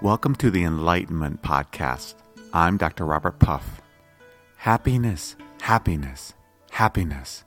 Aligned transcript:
Welcome 0.00 0.36
to 0.36 0.52
the 0.52 0.62
Enlightenment 0.62 1.42
Podcast. 1.42 2.14
I'm 2.52 2.76
Dr. 2.76 3.04
Robert 3.04 3.40
Puff. 3.40 3.82
Happiness, 4.58 5.34
happiness, 5.60 6.34
happiness. 6.70 7.42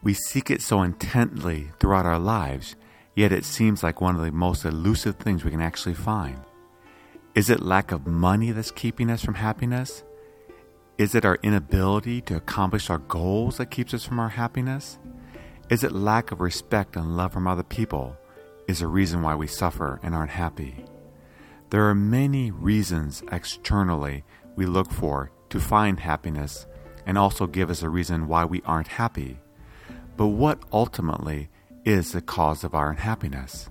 We 0.00 0.14
seek 0.14 0.52
it 0.52 0.62
so 0.62 0.82
intently 0.82 1.72
throughout 1.80 2.06
our 2.06 2.20
lives, 2.20 2.76
yet 3.16 3.32
it 3.32 3.44
seems 3.44 3.82
like 3.82 4.00
one 4.00 4.14
of 4.14 4.22
the 4.22 4.30
most 4.30 4.64
elusive 4.64 5.16
things 5.16 5.42
we 5.42 5.50
can 5.50 5.60
actually 5.60 5.96
find. 5.96 6.40
Is 7.34 7.50
it 7.50 7.58
lack 7.58 7.90
of 7.90 8.06
money 8.06 8.52
that's 8.52 8.70
keeping 8.70 9.10
us 9.10 9.24
from 9.24 9.34
happiness? 9.34 10.04
Is 10.96 11.16
it 11.16 11.24
our 11.24 11.40
inability 11.42 12.20
to 12.20 12.36
accomplish 12.36 12.88
our 12.88 12.98
goals 12.98 13.56
that 13.56 13.72
keeps 13.72 13.92
us 13.92 14.04
from 14.04 14.20
our 14.20 14.28
happiness? 14.28 15.00
Is 15.70 15.82
it 15.82 15.90
lack 15.90 16.30
of 16.30 16.40
respect 16.40 16.94
and 16.94 17.16
love 17.16 17.32
from 17.32 17.48
other 17.48 17.64
people 17.64 18.16
is 18.68 18.80
a 18.80 18.86
reason 18.86 19.22
why 19.22 19.34
we 19.34 19.48
suffer 19.48 19.98
and 20.04 20.14
aren't 20.14 20.30
happy? 20.30 20.84
There 21.74 21.88
are 21.88 21.94
many 21.96 22.52
reasons 22.52 23.24
externally 23.32 24.22
we 24.54 24.64
look 24.64 24.92
for 24.92 25.32
to 25.48 25.58
find 25.58 25.98
happiness 25.98 26.68
and 27.04 27.18
also 27.18 27.48
give 27.48 27.68
us 27.68 27.82
a 27.82 27.88
reason 27.88 28.28
why 28.28 28.44
we 28.44 28.62
aren't 28.64 28.86
happy. 28.86 29.40
But 30.16 30.28
what 30.28 30.60
ultimately 30.72 31.48
is 31.84 32.12
the 32.12 32.20
cause 32.20 32.62
of 32.62 32.76
our 32.76 32.92
unhappiness? 32.92 33.70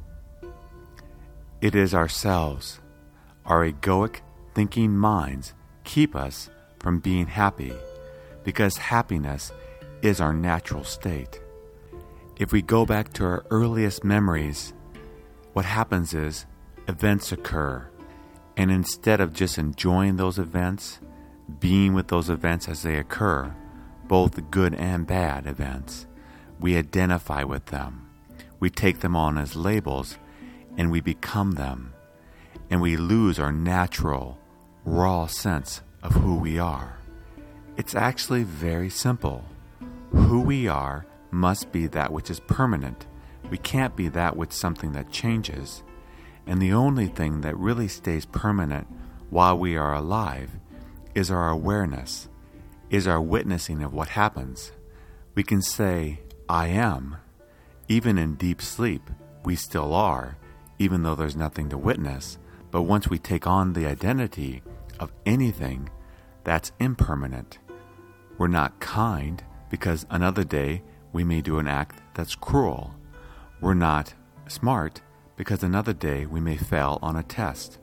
It 1.62 1.76
is 1.76 1.96
ourselves. 1.96 2.82
Our 3.46 3.72
egoic 3.72 4.18
thinking 4.54 4.98
minds 4.98 5.54
keep 5.86 6.14
us 6.14 6.50
from 6.82 7.00
being 7.00 7.28
happy 7.28 7.72
because 8.44 8.76
happiness 8.76 9.54
is 10.02 10.20
our 10.20 10.34
natural 10.34 10.84
state. 10.84 11.40
If 12.38 12.52
we 12.52 12.64
go 12.64 12.86
back 12.86 13.14
to 13.14 13.24
our 13.24 13.46
earliest 13.50 14.04
memories, 14.04 14.74
what 15.54 15.64
happens 15.64 16.14
is 16.14 16.46
events 16.90 17.32
occur 17.32 17.88
and 18.56 18.72
instead 18.72 19.20
of 19.20 19.34
just 19.34 19.58
enjoying 19.58 20.18
those 20.18 20.38
events, 20.38 21.00
being 21.60 21.94
with 21.94 22.08
those 22.08 22.30
events 22.30 22.68
as 22.68 22.84
they 22.84 22.98
occur, 22.98 23.54
both 24.08 24.52
good 24.52 24.74
and 24.76 25.08
bad 25.08 25.48
events, 25.48 26.06
we 26.60 26.78
identify 26.78 27.44
with 27.44 27.68
them. 27.68 28.10
We 28.60 28.70
take 28.70 29.00
them 29.00 29.16
on 29.16 29.38
as 29.38 29.56
labels 29.56 30.18
and 30.78 30.92
we 30.92 31.02
become 31.02 31.54
them. 31.54 31.94
And 32.70 32.82
we 32.82 32.96
lose 32.96 33.40
our 33.40 33.52
natural, 33.52 34.38
raw 34.86 35.28
sense 35.28 35.82
of 36.02 36.14
who 36.14 36.36
we 36.36 36.58
are. 36.60 36.98
It's 37.76 37.96
actually 37.96 38.44
very 38.44 38.90
simple. 38.90 39.44
Who 40.12 40.42
we 40.42 40.68
are 40.68 41.06
must 41.32 41.72
be 41.72 41.88
that 41.88 42.12
which 42.12 42.30
is 42.30 42.40
permanent. 42.40 43.08
We 43.50 43.58
can't 43.58 43.96
be 43.96 44.08
that 44.10 44.38
which 44.38 44.52
something 44.52 44.94
that 44.94 45.12
changes. 45.12 45.84
And 46.46 46.62
the 46.62 46.74
only 46.74 47.08
thing 47.08 47.42
that 47.42 47.58
really 47.58 47.88
stays 47.88 48.26
permanent 48.26 48.88
while 49.30 49.58
we 49.58 49.78
are 49.78 49.94
alive 49.94 50.52
is 51.16 51.32
our 51.32 51.50
awareness, 51.50 52.28
is 52.90 53.08
our 53.08 53.22
witnessing 53.22 53.82
of 53.82 53.94
what 53.94 54.10
happens. 54.10 54.72
We 55.36 55.44
can 55.44 55.62
say, 55.62 56.20
I 56.50 56.68
am. 56.68 57.18
Even 57.88 58.18
in 58.18 58.36
deep 58.36 58.62
sleep, 58.62 59.10
we 59.44 59.56
still 59.56 59.94
are, 59.94 60.38
even 60.80 61.04
though 61.04 61.16
there's 61.16 61.36
nothing 61.36 61.70
to 61.70 61.78
witness. 61.78 62.38
But 62.72 62.84
once 62.84 63.10
we 63.10 63.20
take 63.20 63.48
on 63.48 63.74
the 63.74 63.86
identity 63.86 64.62
of 65.00 65.12
anything, 65.26 65.90
that's 66.44 66.72
impermanent. 66.80 67.60
We're 68.38 68.48
not 68.48 68.80
kind 68.80 69.44
because 69.70 70.06
another 70.10 70.44
day 70.44 70.84
we 71.14 71.24
may 71.24 71.42
do 71.42 71.60
an 71.60 71.68
act 71.68 72.02
that's 72.14 72.36
cruel. 72.36 72.96
We're 73.62 73.74
not 73.76 74.14
smart 74.48 75.02
because 75.36 75.64
another 75.64 75.94
day 75.94 76.26
we 76.26 76.40
may 76.40 76.58
fail 76.58 77.00
on 77.02 77.16
a 77.16 77.24
test. 77.24 77.80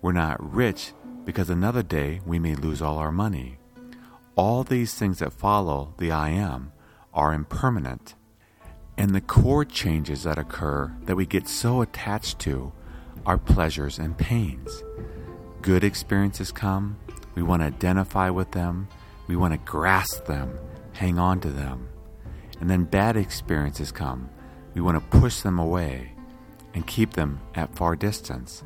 We're 0.00 0.12
not 0.12 0.54
rich 0.54 0.92
because 1.24 1.50
another 1.50 1.82
day 1.82 2.20
we 2.24 2.38
may 2.38 2.54
lose 2.54 2.80
all 2.80 2.98
our 2.98 3.12
money. 3.12 3.58
All 4.36 4.62
these 4.62 4.94
things 4.94 5.18
that 5.18 5.32
follow 5.32 5.94
the 5.98 6.12
I 6.12 6.30
am 6.30 6.72
are 7.12 7.32
impermanent. 7.32 8.14
And 8.98 9.14
the 9.14 9.20
core 9.20 9.64
changes 9.64 10.22
that 10.22 10.38
occur 10.38 10.94
that 11.02 11.16
we 11.16 11.26
get 11.26 11.48
so 11.48 11.80
attached 11.80 12.38
to 12.40 12.72
are 13.24 13.38
pleasures 13.38 13.98
and 13.98 14.16
pains. 14.16 14.82
Good 15.62 15.82
experiences 15.82 16.52
come, 16.52 16.98
we 17.34 17.42
want 17.42 17.62
to 17.62 17.66
identify 17.66 18.30
with 18.30 18.52
them, 18.52 18.88
we 19.26 19.36
want 19.36 19.52
to 19.52 19.70
grasp 19.70 20.26
them, 20.26 20.58
hang 20.92 21.18
on 21.18 21.40
to 21.40 21.50
them. 21.50 21.88
And 22.60 22.70
then 22.70 22.84
bad 22.84 23.16
experiences 23.16 23.90
come, 23.90 24.30
we 24.74 24.80
want 24.80 24.96
to 24.96 25.18
push 25.18 25.40
them 25.40 25.58
away 25.58 26.15
and 26.76 26.86
keep 26.86 27.14
them 27.14 27.40
at 27.54 27.74
far 27.74 27.96
distance. 27.96 28.62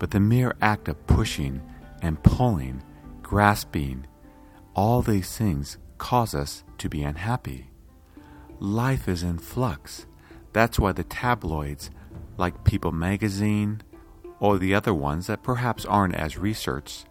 But 0.00 0.10
the 0.10 0.18
mere 0.18 0.56
act 0.60 0.88
of 0.88 1.06
pushing 1.06 1.62
and 2.02 2.20
pulling, 2.24 2.82
grasping, 3.22 4.08
all 4.74 5.02
these 5.02 5.38
things 5.38 5.78
cause 5.96 6.34
us 6.34 6.64
to 6.78 6.88
be 6.88 7.04
unhappy. 7.04 7.70
Life 8.58 9.08
is 9.08 9.22
in 9.22 9.38
flux. 9.38 10.06
That's 10.52 10.80
why 10.80 10.90
the 10.90 11.04
tabloids, 11.04 11.90
like 12.36 12.64
People 12.64 12.90
magazine, 12.90 13.82
or 14.40 14.58
the 14.58 14.74
other 14.74 14.92
ones 14.92 15.28
that 15.28 15.44
perhaps 15.44 15.84
aren't 15.84 16.16
as 16.16 16.36
researched, 16.36 17.06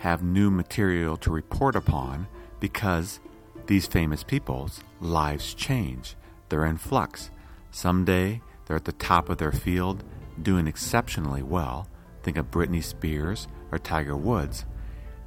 have 0.00 0.22
new 0.22 0.50
material 0.50 1.16
to 1.16 1.30
report 1.30 1.74
upon 1.74 2.28
because 2.60 3.20
these 3.68 3.86
famous 3.86 4.22
people's 4.22 4.82
lives 5.00 5.54
change. 5.54 6.14
They're 6.50 6.66
in 6.66 6.76
flux. 6.76 7.30
Someday 7.70 8.42
they're 8.68 8.76
at 8.76 8.84
the 8.84 8.92
top 8.92 9.30
of 9.30 9.38
their 9.38 9.50
field, 9.50 10.04
doing 10.40 10.66
exceptionally 10.66 11.42
well. 11.42 11.88
Think 12.22 12.36
of 12.36 12.50
Britney 12.50 12.84
Spears 12.84 13.48
or 13.72 13.78
Tiger 13.78 14.16
Woods. 14.16 14.66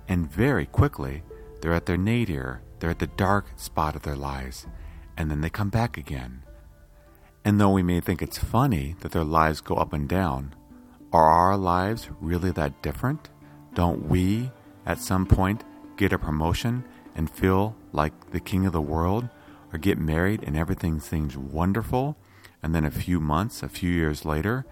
And 0.07 0.31
very 0.31 0.67
quickly, 0.67 1.23
they're 1.59 1.73
at 1.73 1.87
their 1.87 1.97
nadir, 1.97 2.61
they're 2.79 2.91
at 2.91 2.99
the 2.99 3.07
dark 3.07 3.47
spot 3.55 3.95
of 3.95 4.03
their 4.03 4.15
lives, 4.15 4.67
and 5.17 5.31
then 5.31 5.41
they 5.41 5.49
come 5.49 5.69
back 5.69 5.97
again. 5.97 6.43
And 7.43 7.59
though 7.59 7.71
we 7.71 7.81
may 7.81 7.99
think 7.99 8.21
it's 8.21 8.37
funny 8.37 8.95
that 8.99 9.11
their 9.11 9.23
lives 9.23 9.61
go 9.61 9.75
up 9.75 9.91
and 9.91 10.07
down, 10.07 10.53
are 11.11 11.27
our 11.27 11.57
lives 11.57 12.09
really 12.19 12.51
that 12.51 12.81
different? 12.83 13.29
Don't 13.73 14.07
we, 14.07 14.51
at 14.85 14.99
some 14.99 15.25
point, 15.25 15.63
get 15.97 16.13
a 16.13 16.19
promotion 16.19 16.83
and 17.15 17.29
feel 17.29 17.75
like 17.91 18.31
the 18.31 18.39
king 18.39 18.67
of 18.67 18.73
the 18.73 18.81
world, 18.81 19.27
or 19.73 19.79
get 19.79 19.97
married 19.97 20.43
and 20.43 20.55
everything 20.55 20.99
seems 20.99 21.35
wonderful? 21.35 22.15
And 22.63 22.75
then 22.75 22.85
a 22.85 22.91
few 22.91 23.19
months, 23.19 23.63
a 23.63 23.69
few 23.69 23.91
years 23.91 24.25
later, 24.25 24.65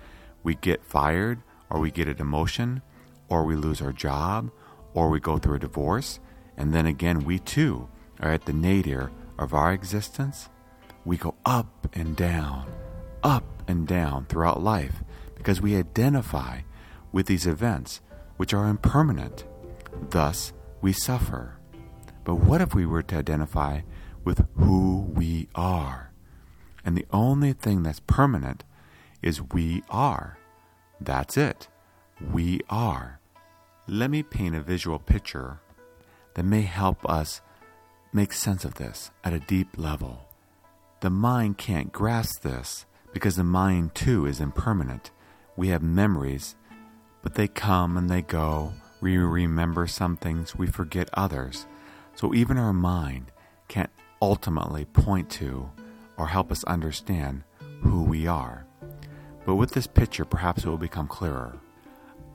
we 0.43 0.55
get 0.55 0.83
fired, 0.83 1.41
or 1.69 1.79
we 1.79 1.91
get 1.91 2.07
a 2.07 2.13
demotion, 2.13 2.81
or 3.27 3.43
we 3.43 3.55
lose 3.55 3.81
our 3.81 3.91
job, 3.91 4.51
or 4.93 5.09
we 5.09 5.19
go 5.19 5.37
through 5.37 5.55
a 5.55 5.59
divorce, 5.59 6.19
and 6.57 6.73
then 6.73 6.85
again, 6.85 7.23
we 7.23 7.39
too 7.39 7.87
are 8.19 8.31
at 8.31 8.45
the 8.45 8.53
nadir 8.53 9.11
of 9.37 9.53
our 9.53 9.71
existence. 9.71 10.49
We 11.05 11.17
go 11.17 11.35
up 11.45 11.87
and 11.93 12.15
down, 12.15 12.67
up 13.23 13.63
and 13.67 13.87
down 13.87 14.25
throughout 14.25 14.61
life 14.61 15.03
because 15.35 15.61
we 15.61 15.77
identify 15.77 16.61
with 17.11 17.27
these 17.27 17.47
events 17.47 18.01
which 18.37 18.53
are 18.53 18.67
impermanent. 18.67 19.45
Thus, 20.09 20.53
we 20.81 20.93
suffer. 20.93 21.57
But 22.23 22.35
what 22.35 22.61
if 22.61 22.75
we 22.75 22.85
were 22.85 23.03
to 23.03 23.15
identify 23.15 23.81
with 24.23 24.45
who 24.55 25.09
we 25.13 25.47
are? 25.55 26.08
And 26.89 26.97
the 26.97 27.05
only 27.13 27.53
thing 27.53 27.83
that's 27.83 27.99
permanent 27.99 28.63
is 29.21 29.43
we 29.53 29.83
are. 29.91 30.39
That's 30.99 31.37
it. 31.37 31.67
We 32.19 32.61
are. 32.67 33.19
Let 33.87 34.09
me 34.09 34.23
paint 34.23 34.55
a 34.55 34.61
visual 34.61 34.97
picture 34.97 35.59
that 36.33 36.45
may 36.45 36.63
help 36.63 37.07
us 37.07 37.41
make 38.11 38.33
sense 38.33 38.65
of 38.65 38.73
this 38.73 39.11
at 39.23 39.33
a 39.33 39.39
deep 39.39 39.77
level. 39.77 40.25
The 41.01 41.11
mind 41.11 41.59
can't 41.59 41.91
grasp 41.91 42.41
this 42.41 42.87
because 43.13 43.35
the 43.35 43.43
mind 43.43 43.93
too 43.93 44.25
is 44.25 44.41
impermanent. 44.41 45.11
We 45.55 45.67
have 45.67 45.83
memories, 45.83 46.55
but 47.21 47.35
they 47.35 47.47
come 47.47 47.97
and 47.97 48.09
they 48.09 48.23
go. 48.23 48.73
We 48.99 49.15
remember 49.17 49.85
some 49.85 50.17
things, 50.17 50.55
we 50.55 50.65
forget 50.65 51.07
others. 51.13 51.67
So 52.15 52.33
even 52.33 52.57
our 52.57 52.73
mind 52.73 53.31
can't 53.67 53.91
ultimately 54.23 54.85
point 54.85 55.29
to 55.33 55.69
or 56.19 56.27
help 56.27 56.51
us 56.51 56.63
understand 56.65 57.43
who 57.81 58.03
we 58.03 58.27
are. 58.27 58.67
But 59.45 59.55
with 59.55 59.71
this 59.71 59.87
picture, 59.87 60.25
perhaps 60.25 60.63
it 60.63 60.69
will 60.69 60.77
become 60.77 61.07
clearer. 61.07 61.57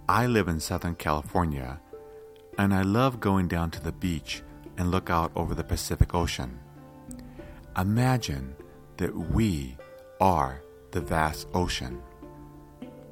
I 0.09 0.27
live 0.27 0.49
in 0.49 0.59
Southern 0.59 0.97
California, 0.97 1.81
and 2.59 2.75
I 2.75 2.83
love 2.83 3.21
going 3.21 3.47
down 3.47 3.71
to 3.73 3.83
the 3.83 3.93
beach 3.93 4.43
and 4.77 4.91
look 4.91 5.11
out 5.11 5.31
over 5.37 5.55
the 5.55 5.63
Pacific 5.63 6.15
Ocean. 6.15 6.59
Imagine 7.77 8.57
that 8.97 9.15
we 9.15 9.77
are 10.21 10.63
the 10.93 11.01
vast 11.01 11.47
ocean. 11.55 12.01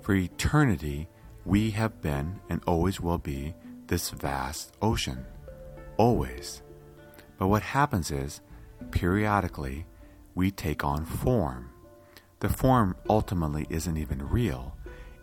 For 0.01 0.15
eternity, 0.15 1.09
we 1.45 1.71
have 1.71 2.01
been 2.01 2.41
and 2.49 2.63
always 2.67 3.01
will 3.01 3.19
be 3.19 3.55
this 3.89 4.11
vast 4.11 4.73
ocean. 4.81 5.25
Always. 5.97 6.63
But 7.39 7.49
what 7.49 7.63
happens 7.63 8.11
is, 8.11 8.41
periodically, 8.91 9.87
we 10.35 10.51
take 10.51 10.85
on 10.85 11.05
form. 11.05 11.71
The 12.41 12.49
form 12.49 12.97
ultimately 13.09 13.67
isn't 13.71 13.97
even 13.97 14.29
real, 14.29 14.77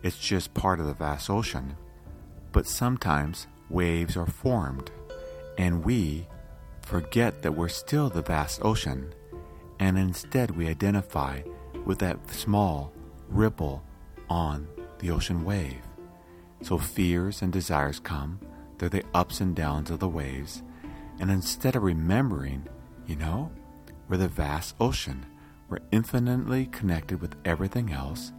it's 0.04 0.18
just 0.18 0.54
part 0.54 0.80
of 0.80 0.86
the 0.86 0.94
vast 0.94 1.30
ocean. 1.30 1.76
But 2.52 2.66
sometimes 2.66 3.48
waves 3.70 4.16
are 4.16 4.26
formed, 4.26 4.92
and 5.58 5.84
we 5.84 6.28
forget 6.82 7.42
that 7.42 7.56
we're 7.56 7.68
still 7.68 8.10
the 8.10 8.22
vast 8.22 8.64
ocean, 8.64 9.14
and 9.80 9.98
instead 9.98 10.52
we 10.52 10.68
identify 10.68 11.42
with 11.86 12.00
that 12.00 12.32
small 12.32 12.94
ripple 13.28 13.84
on 14.30 14.68
the 15.00 15.12
ocean 15.12 15.44
wave. 15.44 15.82
So 16.62 16.78
fears 16.78 17.42
and 17.42 17.54
desires 17.54 18.00
come, 18.00 18.40
they're 18.78 18.90
the 18.90 19.04
ups 19.14 19.42
and 19.42 19.56
downs 19.56 19.92
of 19.92 20.00
the 20.00 20.08
waves, 20.08 20.64
and 21.20 21.30
instead 21.30 21.76
of 21.76 21.84
remembering, 21.84 22.68
you 23.06 23.16
know, 23.16 23.52
we're 24.10 24.18
the 24.18 24.28
vast 24.28 24.76
ocean, 24.80 25.26
we're 25.70 25.80
infinitely 25.92 26.66
connected 26.66 27.22
with 27.22 27.36
everything 27.46 27.92
else, 27.94 28.34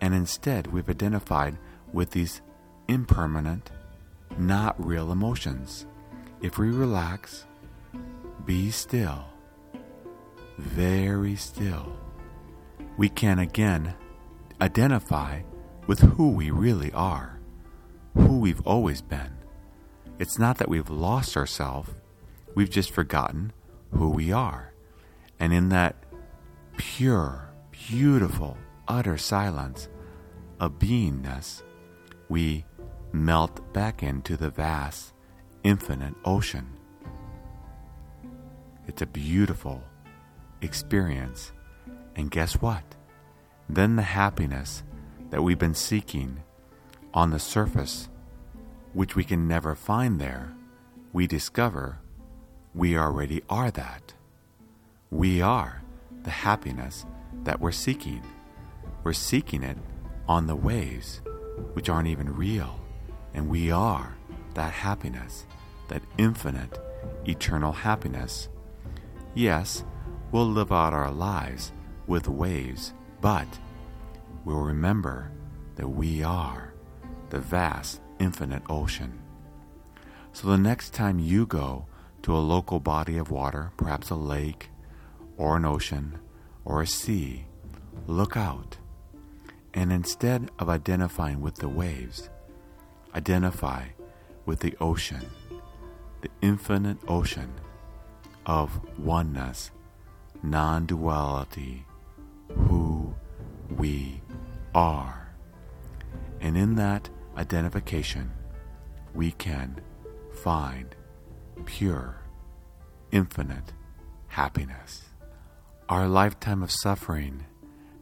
and 0.00 0.12
instead 0.12 0.66
we've 0.66 0.90
identified 0.90 1.56
with 1.92 2.10
these 2.10 2.42
impermanent, 2.88 3.70
not 4.36 4.74
real 4.84 5.12
emotions. 5.12 5.86
If 6.40 6.58
we 6.58 6.70
relax, 6.70 7.46
be 8.44 8.72
still, 8.72 9.24
very 10.58 11.36
still, 11.36 11.96
we 12.96 13.08
can 13.08 13.38
again 13.38 13.94
identify 14.60 15.42
with 15.86 16.00
who 16.00 16.30
we 16.30 16.50
really 16.50 16.92
are, 16.92 17.38
who 18.14 18.40
we've 18.40 18.66
always 18.66 19.00
been. 19.00 19.32
It's 20.18 20.38
not 20.38 20.58
that 20.58 20.68
we've 20.68 20.90
lost 20.90 21.36
ourselves, 21.36 21.90
we've 22.54 22.70
just 22.70 22.90
forgotten 22.90 23.52
who 23.92 24.10
we 24.10 24.32
are. 24.32 24.71
And 25.42 25.52
in 25.52 25.70
that 25.70 25.96
pure, 26.76 27.50
beautiful, 27.72 28.56
utter 28.86 29.18
silence 29.18 29.88
of 30.60 30.78
beingness, 30.78 31.62
we 32.28 32.64
melt 33.10 33.72
back 33.72 34.04
into 34.04 34.36
the 34.36 34.50
vast, 34.50 35.12
infinite 35.64 36.14
ocean. 36.24 36.68
It's 38.86 39.02
a 39.02 39.06
beautiful 39.06 39.82
experience. 40.60 41.50
And 42.14 42.30
guess 42.30 42.52
what? 42.62 42.84
Then 43.68 43.96
the 43.96 44.02
happiness 44.02 44.84
that 45.30 45.42
we've 45.42 45.58
been 45.58 45.74
seeking 45.74 46.44
on 47.12 47.30
the 47.30 47.40
surface, 47.40 48.08
which 48.92 49.16
we 49.16 49.24
can 49.24 49.48
never 49.48 49.74
find 49.74 50.20
there, 50.20 50.54
we 51.12 51.26
discover 51.26 51.98
we 52.76 52.96
already 52.96 53.42
are 53.50 53.72
that. 53.72 54.14
We 55.12 55.42
are 55.42 55.82
the 56.22 56.30
happiness 56.30 57.04
that 57.44 57.60
we're 57.60 57.70
seeking. 57.70 58.22
We're 59.04 59.12
seeking 59.12 59.62
it 59.62 59.76
on 60.26 60.46
the 60.46 60.56
waves, 60.56 61.20
which 61.74 61.90
aren't 61.90 62.08
even 62.08 62.34
real. 62.34 62.80
And 63.34 63.50
we 63.50 63.70
are 63.70 64.16
that 64.54 64.72
happiness, 64.72 65.44
that 65.88 66.00
infinite, 66.16 66.78
eternal 67.26 67.72
happiness. 67.72 68.48
Yes, 69.34 69.84
we'll 70.30 70.48
live 70.48 70.72
out 70.72 70.94
our 70.94 71.10
lives 71.10 71.72
with 72.06 72.26
waves, 72.26 72.94
but 73.20 73.58
we'll 74.46 74.62
remember 74.62 75.30
that 75.76 75.88
we 75.88 76.22
are 76.22 76.72
the 77.28 77.38
vast, 77.38 78.00
infinite 78.18 78.62
ocean. 78.70 79.20
So 80.32 80.48
the 80.48 80.56
next 80.56 80.94
time 80.94 81.18
you 81.18 81.44
go 81.44 81.84
to 82.22 82.34
a 82.34 82.38
local 82.38 82.80
body 82.80 83.18
of 83.18 83.30
water, 83.30 83.72
perhaps 83.76 84.08
a 84.08 84.14
lake, 84.14 84.70
or 85.42 85.56
an 85.56 85.64
ocean, 85.64 86.16
or 86.64 86.80
a 86.82 86.86
sea, 86.86 87.44
look 88.06 88.36
out. 88.36 88.76
And 89.74 89.90
instead 89.90 90.48
of 90.60 90.68
identifying 90.68 91.40
with 91.40 91.56
the 91.56 91.68
waves, 91.68 92.30
identify 93.12 93.86
with 94.46 94.60
the 94.60 94.76
ocean, 94.80 95.26
the 96.20 96.28
infinite 96.42 96.98
ocean 97.08 97.52
of 98.46 98.70
oneness, 98.96 99.72
non 100.44 100.86
duality, 100.86 101.86
who 102.54 103.12
we 103.68 104.22
are. 104.76 105.34
And 106.40 106.56
in 106.56 106.76
that 106.76 107.10
identification, 107.36 108.30
we 109.12 109.32
can 109.32 109.80
find 110.32 110.94
pure, 111.64 112.20
infinite 113.10 113.72
happiness. 114.28 115.11
Our 115.88 116.08
lifetime 116.08 116.62
of 116.62 116.70
suffering 116.70 117.44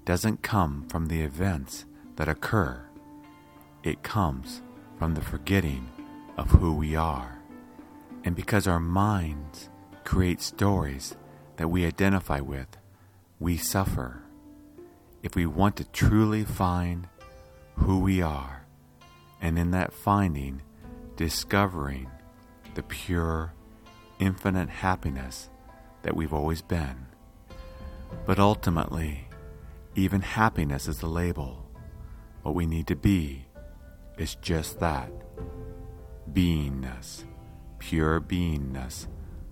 doesn't 0.04 0.42
come 0.42 0.86
from 0.88 1.06
the 1.06 1.22
events 1.22 1.86
that 2.16 2.28
occur, 2.28 2.82
it 3.82 4.02
comes 4.02 4.60
from 4.98 5.14
the 5.14 5.22
forgetting 5.22 5.88
of 6.36 6.50
who 6.50 6.74
we 6.74 6.94
are. 6.94 7.38
And 8.24 8.36
because 8.36 8.66
our 8.66 8.80
minds 8.80 9.70
create 10.04 10.42
stories 10.42 11.16
that 11.56 11.68
we 11.68 11.86
identify 11.86 12.40
with, 12.40 12.76
we 13.38 13.56
suffer. 13.56 14.22
If 15.22 15.34
we 15.34 15.46
want 15.46 15.76
to 15.76 15.84
truly 15.84 16.44
find 16.44 17.08
who 17.76 18.00
we 18.00 18.20
are, 18.20 18.66
and 19.40 19.58
in 19.58 19.70
that 19.70 19.94
finding, 19.94 20.60
discovering 21.16 22.10
the 22.74 22.82
pure, 22.82 23.54
infinite 24.18 24.68
happiness 24.68 25.48
that 26.02 26.14
we've 26.14 26.34
always 26.34 26.60
been. 26.60 27.06
But 28.26 28.38
ultimately, 28.38 29.28
even 29.94 30.20
happiness 30.20 30.88
is 30.88 31.02
a 31.02 31.06
label. 31.06 31.66
What 32.42 32.54
we 32.54 32.66
need 32.66 32.86
to 32.88 32.96
be 32.96 33.46
is 34.18 34.34
just 34.36 34.80
that. 34.80 35.10
Beingness, 36.32 37.24
pure 37.78 38.20
beingness, 38.20 39.08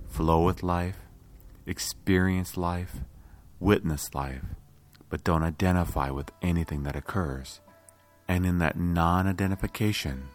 flow 0.06 0.44
with 0.44 0.62
life, 0.62 0.99
experience 1.66 2.56
life, 2.56 3.00
witness 3.58 4.14
life, 4.14 4.44
but 5.08 5.25
don't 5.25 5.43
identify 5.43 6.10
with 6.10 6.31
anything 6.40 6.84
that 6.84 6.96
occurs. 6.96 7.60
And 8.28 8.46
in 8.46 8.58
that 8.58 8.78
non 8.78 9.27
identification, 9.27 10.29